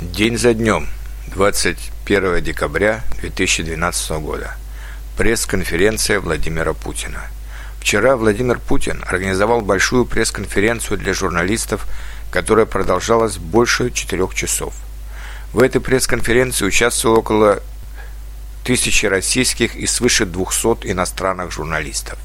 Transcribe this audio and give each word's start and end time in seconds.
День 0.00 0.38
за 0.38 0.54
днем, 0.54 0.86
21 1.34 2.40
декабря 2.40 3.02
2012 3.20 4.10
года. 4.20 4.54
Пресс-конференция 5.16 6.20
Владимира 6.20 6.72
Путина. 6.72 7.20
Вчера 7.80 8.16
Владимир 8.16 8.60
Путин 8.60 9.02
организовал 9.08 9.60
большую 9.60 10.06
пресс-конференцию 10.06 10.98
для 10.98 11.14
журналистов, 11.14 11.88
которая 12.30 12.64
продолжалась 12.64 13.38
больше 13.38 13.90
четырех 13.90 14.36
часов. 14.36 14.72
В 15.52 15.60
этой 15.60 15.80
пресс-конференции 15.80 16.64
участвовало 16.64 17.18
около 17.18 17.60
тысячи 18.62 19.04
российских 19.06 19.74
и 19.74 19.88
свыше 19.88 20.26
200 20.26 20.88
иностранных 20.92 21.50
журналистов. 21.50 22.20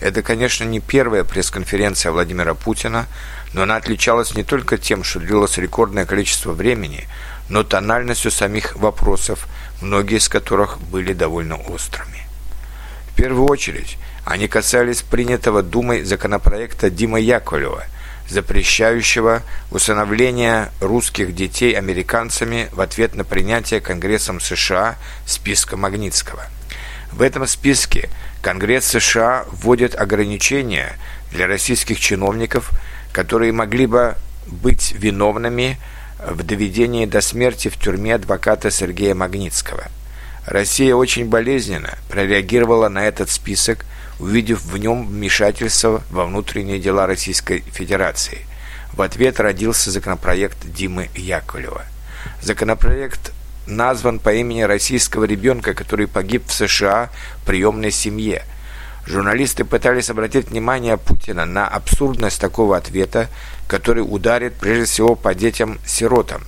Это, 0.00 0.22
конечно, 0.22 0.64
не 0.64 0.80
первая 0.80 1.24
пресс-конференция 1.24 2.10
Владимира 2.10 2.54
Путина, 2.54 3.06
но 3.52 3.62
она 3.62 3.76
отличалась 3.76 4.34
не 4.34 4.44
только 4.44 4.78
тем, 4.78 5.04
что 5.04 5.20
длилось 5.20 5.58
рекордное 5.58 6.06
количество 6.06 6.52
времени, 6.52 7.06
но 7.50 7.64
тональностью 7.64 8.30
самих 8.30 8.76
вопросов, 8.76 9.46
многие 9.82 10.16
из 10.16 10.28
которых 10.28 10.80
были 10.80 11.12
довольно 11.12 11.56
острыми. 11.56 12.26
В 13.12 13.16
первую 13.16 13.46
очередь, 13.46 13.98
они 14.24 14.48
касались 14.48 15.02
принятого 15.02 15.62
Думой 15.62 16.04
законопроекта 16.04 16.88
Дима 16.88 17.20
Яковлева, 17.20 17.84
запрещающего 18.26 19.42
усыновление 19.70 20.70
русских 20.80 21.34
детей 21.34 21.72
американцами 21.72 22.68
в 22.72 22.80
ответ 22.80 23.14
на 23.14 23.24
принятие 23.24 23.80
Конгрессом 23.80 24.40
США 24.40 24.96
списка 25.26 25.76
Магнитского. 25.76 26.46
В 27.12 27.22
этом 27.22 27.46
списке 27.46 28.08
Конгресс 28.42 28.86
США 28.86 29.44
вводит 29.50 29.94
ограничения 29.94 30.96
для 31.32 31.46
российских 31.46 32.00
чиновников, 32.00 32.70
которые 33.12 33.52
могли 33.52 33.86
бы 33.86 34.16
быть 34.46 34.92
виновными 34.92 35.78
в 36.18 36.42
доведении 36.42 37.06
до 37.06 37.20
смерти 37.20 37.68
в 37.68 37.76
тюрьме 37.76 38.14
адвоката 38.14 38.70
Сергея 38.70 39.14
Магнитского. 39.14 39.84
Россия 40.46 40.94
очень 40.94 41.26
болезненно 41.26 41.98
прореагировала 42.08 42.88
на 42.88 43.06
этот 43.06 43.30
список, 43.30 43.84
увидев 44.18 44.62
в 44.62 44.76
нем 44.76 45.06
вмешательство 45.06 46.02
во 46.10 46.26
внутренние 46.26 46.78
дела 46.78 47.06
Российской 47.06 47.60
Федерации. 47.72 48.46
В 48.92 49.02
ответ 49.02 49.38
родился 49.38 49.90
законопроект 49.90 50.58
Димы 50.64 51.08
Яковлева. 51.14 51.84
Законопроект 52.42 53.32
назван 53.70 54.18
по 54.18 54.32
имени 54.32 54.62
российского 54.62 55.24
ребенка, 55.24 55.72
который 55.74 56.06
погиб 56.06 56.46
в 56.46 56.52
США 56.52 57.10
в 57.42 57.46
приемной 57.46 57.90
семье. 57.90 58.44
Журналисты 59.06 59.64
пытались 59.64 60.10
обратить 60.10 60.50
внимание 60.50 60.96
Путина 60.96 61.46
на 61.46 61.66
абсурдность 61.66 62.40
такого 62.40 62.76
ответа, 62.76 63.28
который 63.66 64.00
ударит 64.00 64.54
прежде 64.54 64.84
всего 64.84 65.14
по 65.14 65.34
детям-сиротам. 65.34 66.42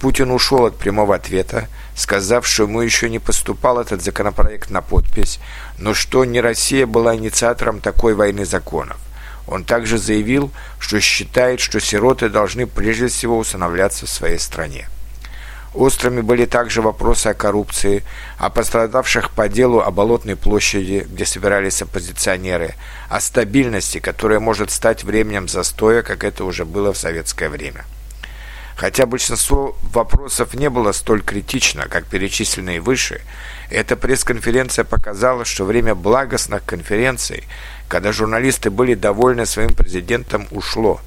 Путин 0.00 0.30
ушел 0.30 0.66
от 0.66 0.76
прямого 0.76 1.14
ответа, 1.14 1.68
сказав, 1.94 2.46
что 2.46 2.64
ему 2.64 2.82
еще 2.82 3.08
не 3.08 3.18
поступал 3.18 3.80
этот 3.80 4.02
законопроект 4.02 4.70
на 4.70 4.82
подпись, 4.82 5.38
но 5.78 5.94
что 5.94 6.24
не 6.24 6.40
Россия 6.40 6.86
была 6.86 7.16
инициатором 7.16 7.80
такой 7.80 8.14
войны 8.14 8.44
законов. 8.44 8.98
Он 9.46 9.64
также 9.64 9.96
заявил, 9.96 10.50
что 10.78 11.00
считает, 11.00 11.60
что 11.60 11.80
сироты 11.80 12.28
должны 12.28 12.66
прежде 12.66 13.06
всего 13.06 13.38
усыновляться 13.38 14.04
в 14.06 14.10
своей 14.10 14.38
стране. 14.38 14.88
Острыми 15.76 16.22
были 16.22 16.46
также 16.46 16.80
вопросы 16.80 17.26
о 17.26 17.34
коррупции, 17.34 18.02
о 18.38 18.48
пострадавших 18.48 19.30
по 19.30 19.46
делу 19.46 19.80
о 19.80 19.90
Болотной 19.90 20.34
площади, 20.34 21.06
где 21.06 21.26
собирались 21.26 21.82
оппозиционеры, 21.82 22.74
о 23.10 23.20
стабильности, 23.20 23.98
которая 23.98 24.40
может 24.40 24.70
стать 24.70 25.04
временем 25.04 25.48
застоя, 25.48 26.00
как 26.02 26.24
это 26.24 26.44
уже 26.44 26.64
было 26.64 26.94
в 26.94 26.96
советское 26.96 27.50
время. 27.50 27.84
Хотя 28.74 29.04
большинство 29.04 29.76
вопросов 29.92 30.54
не 30.54 30.70
было 30.70 30.92
столь 30.92 31.22
критично, 31.22 31.88
как 31.88 32.06
перечисленные 32.06 32.80
выше, 32.80 33.20
эта 33.70 33.96
пресс-конференция 33.96 34.84
показала, 34.86 35.44
что 35.44 35.64
время 35.64 35.94
благостных 35.94 36.64
конференций, 36.64 37.44
когда 37.86 38.12
журналисты 38.12 38.70
были 38.70 38.94
довольны 38.94 39.44
своим 39.44 39.74
президентом, 39.74 40.46
ушло, 40.50 41.00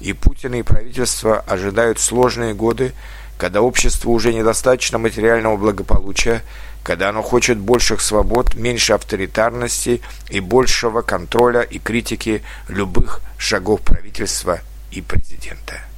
и 0.00 0.12
Путин 0.12 0.54
и 0.54 0.62
правительство 0.62 1.40
ожидают 1.40 1.98
сложные 1.98 2.54
годы, 2.54 2.92
когда 3.42 3.60
обществу 3.60 4.12
уже 4.12 4.32
недостаточно 4.32 4.98
материального 4.98 5.56
благополучия, 5.56 6.42
когда 6.84 7.08
оно 7.08 7.22
хочет 7.22 7.58
больших 7.58 8.00
свобод, 8.00 8.54
меньше 8.54 8.92
авторитарности 8.92 10.00
и 10.30 10.38
большего 10.38 11.02
контроля 11.02 11.62
и 11.62 11.80
критики 11.80 12.44
любых 12.68 13.20
шагов 13.38 13.80
правительства 13.80 14.60
и 14.92 15.00
президента. 15.00 15.91